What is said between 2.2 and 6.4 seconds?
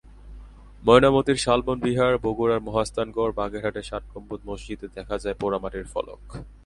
বগুড়ার মহাস্থানগড়, বাগেরহাটের ষাটগম্বুজ মসজিদে দেখা যায় পোড়ামাটির ফলক।